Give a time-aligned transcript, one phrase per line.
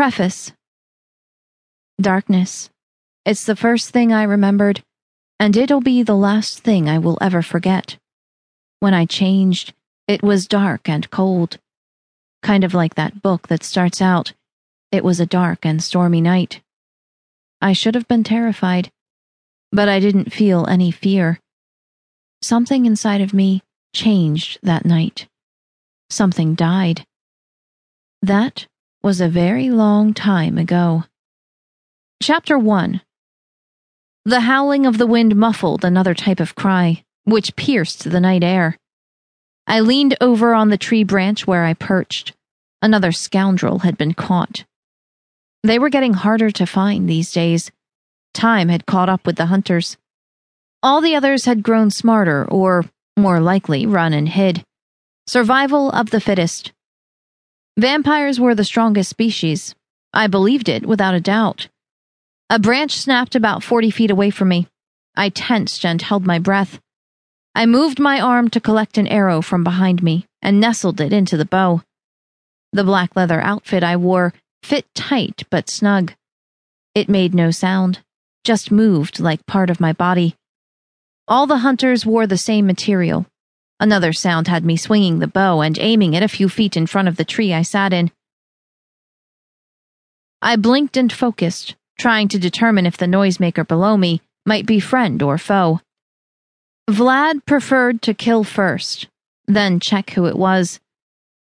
[0.00, 0.52] Preface
[2.00, 2.70] Darkness.
[3.26, 4.82] It's the first thing I remembered,
[5.38, 7.98] and it'll be the last thing I will ever forget.
[8.78, 9.74] When I changed,
[10.08, 11.58] it was dark and cold.
[12.42, 14.32] Kind of like that book that starts out,
[14.90, 16.62] It was a dark and stormy night.
[17.60, 18.90] I should have been terrified,
[19.70, 21.38] but I didn't feel any fear.
[22.40, 23.60] Something inside of me
[23.92, 25.28] changed that night.
[26.08, 27.04] Something died.
[28.22, 28.66] That
[29.02, 31.04] was a very long time ago.
[32.22, 33.00] Chapter 1
[34.26, 38.76] The howling of the wind muffled another type of cry, which pierced the night air.
[39.66, 42.34] I leaned over on the tree branch where I perched.
[42.82, 44.64] Another scoundrel had been caught.
[45.62, 47.70] They were getting harder to find these days.
[48.34, 49.96] Time had caught up with the hunters.
[50.82, 52.84] All the others had grown smarter, or,
[53.16, 54.62] more likely, run and hid.
[55.26, 56.72] Survival of the fittest.
[57.76, 59.74] Vampires were the strongest species.
[60.12, 61.68] I believed it without a doubt.
[62.48, 64.66] A branch snapped about 40 feet away from me.
[65.16, 66.80] I tensed and held my breath.
[67.54, 71.36] I moved my arm to collect an arrow from behind me and nestled it into
[71.36, 71.82] the bow.
[72.72, 76.12] The black leather outfit I wore fit tight but snug.
[76.94, 78.00] It made no sound,
[78.44, 80.36] just moved like part of my body.
[81.28, 83.26] All the hunters wore the same material.
[83.80, 87.08] Another sound had me swinging the bow and aiming it a few feet in front
[87.08, 88.12] of the tree I sat in.
[90.42, 95.22] I blinked and focused, trying to determine if the noisemaker below me might be friend
[95.22, 95.80] or foe.
[96.90, 99.08] Vlad preferred to kill first,
[99.46, 100.78] then check who it was.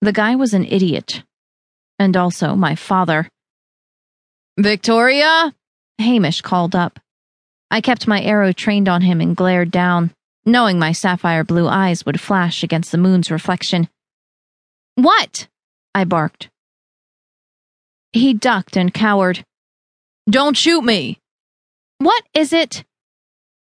[0.00, 1.22] The guy was an idiot.
[1.98, 3.28] And also my father.
[4.58, 5.54] Victoria?
[5.98, 6.98] Hamish called up.
[7.70, 10.10] I kept my arrow trained on him and glared down,
[10.46, 13.88] knowing my sapphire blue eyes would flash against the moon's reflection.
[14.94, 15.48] What?
[15.94, 16.50] I barked.
[18.12, 19.44] He ducked and cowered.
[20.28, 21.18] Don't shoot me!
[21.98, 22.84] What is it?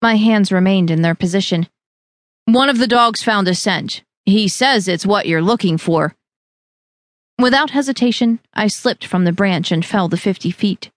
[0.00, 1.68] My hands remained in their position.
[2.44, 4.02] One of the dogs found a scent.
[4.24, 6.14] He says it's what you're looking for.
[7.38, 10.90] Without hesitation, I slipped from the branch and fell the fifty feet.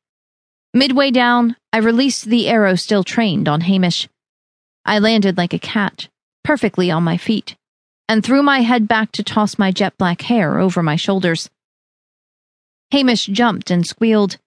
[0.74, 4.08] Midway down, I released the arrow still trained on Hamish.
[4.86, 6.08] I landed like a cat,
[6.44, 7.56] perfectly on my feet,
[8.10, 11.50] and threw my head back to toss my jet black hair over my shoulders.
[12.92, 14.38] Hamish jumped and squealed.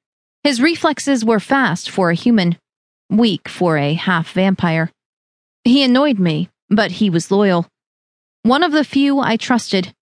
[0.42, 2.58] His reflexes were fast for a human,
[3.08, 4.90] weak for a half vampire.
[5.64, 7.66] He annoyed me, but he was loyal.
[8.42, 9.94] One of the few I trusted.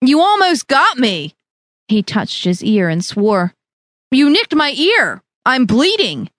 [0.00, 1.34] You almost got me!
[1.86, 3.54] He touched his ear and swore.
[4.10, 5.22] You nicked my ear!
[5.44, 6.30] I'm bleeding!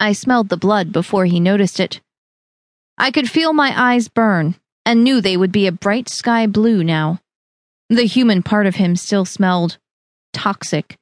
[0.00, 2.00] I smelled the blood before he noticed it.
[2.96, 6.82] I could feel my eyes burn and knew they would be a bright sky blue
[6.84, 7.20] now.
[7.88, 9.78] The human part of him still smelled
[10.32, 10.96] toxic.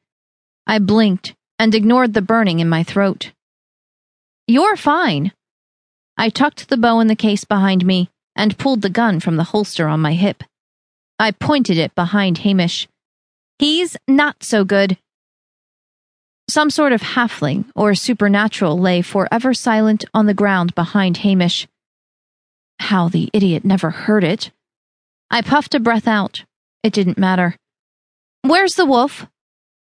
[0.67, 3.33] I blinked and ignored the burning in my throat.
[4.47, 5.33] You're fine.
[6.17, 9.45] I tucked the bow in the case behind me and pulled the gun from the
[9.45, 10.43] holster on my hip.
[11.19, 12.89] I pointed it behind Hamish.
[13.59, 14.99] He's not so good.
[16.57, 21.69] Some sort of halfling or supernatural lay forever silent on the ground behind Hamish.
[22.79, 24.51] How the idiot never heard it.
[25.31, 26.45] I puffed a breath out.
[26.83, 27.57] It didn't matter.
[28.41, 29.27] Where's the wolf?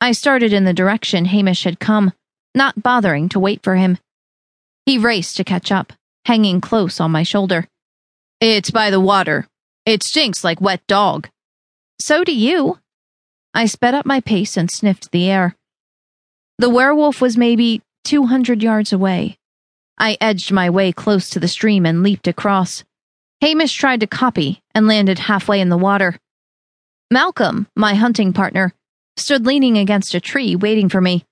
[0.01, 2.15] I started in the direction Hamish had come,
[2.55, 3.99] not bothering to wait for him.
[4.87, 5.93] He raced to catch up,
[6.25, 7.69] hanging close on my shoulder.
[8.41, 9.47] It's by the water.
[9.85, 11.29] It stinks like wet dog.
[12.01, 12.79] So do you.
[13.53, 15.55] I sped up my pace and sniffed the air.
[16.59, 19.37] The werewolf was maybe 200 yards away.
[19.99, 22.83] I edged my way close to the stream and leaped across.
[23.43, 26.19] Hamish tried to copy and landed halfway in the water.
[27.11, 28.73] Malcolm, my hunting partner,
[29.19, 31.25] stood leaning against a tree waiting for me.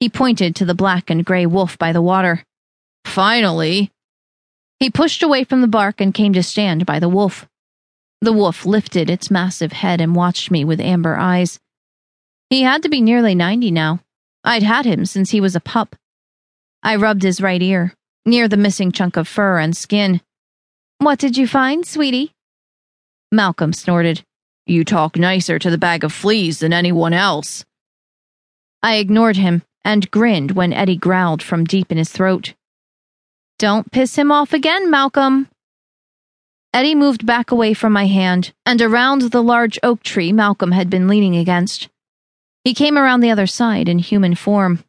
[0.00, 2.44] He pointed to the black and gray wolf by the water.
[3.06, 3.90] Finally!
[4.80, 7.48] He pushed away from the bark and came to stand by the wolf.
[8.20, 11.58] The wolf lifted its massive head and watched me with amber eyes.
[12.50, 14.00] He had to be nearly ninety now.
[14.44, 15.96] I'd had him since he was a pup.
[16.82, 17.94] I rubbed his right ear,
[18.26, 20.20] near the missing chunk of fur and skin.
[20.98, 22.32] What did you find, sweetie?
[23.30, 24.24] Malcolm snorted.
[24.66, 27.64] You talk nicer to the bag of fleas than anyone else.
[28.82, 32.54] I ignored him and grinned when Eddie growled from deep in his throat.
[33.58, 35.48] Don't piss him off again, Malcolm.
[36.74, 40.88] Eddie moved back away from my hand and around the large oak tree Malcolm had
[40.88, 41.88] been leaning against.
[42.64, 44.84] He came around the other side in human form.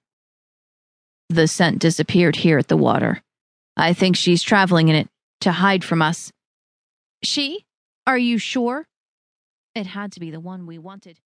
[1.29, 3.23] The scent disappeared here at the water.
[3.75, 5.09] I think she's traveling in it
[5.41, 6.31] to hide from us.
[7.23, 7.65] She?
[8.05, 8.85] Are you sure?
[9.73, 11.19] It had to be the one we wanted.